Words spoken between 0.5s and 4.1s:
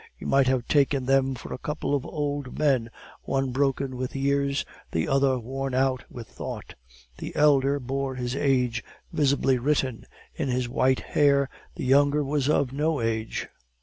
taken them for a couple of old men, one broken